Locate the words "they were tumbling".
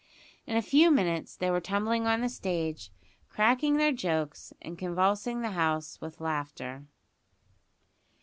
1.35-2.07